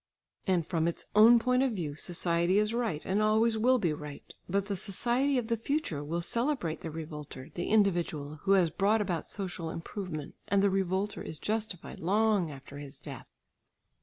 [0.47, 4.23] And from its own point of view society is right and always will be right.
[4.49, 8.99] But the society of the future will celebrate the revolter, the individual, who has brought
[9.01, 13.27] about social improvement, and the revolter is justified long after his death.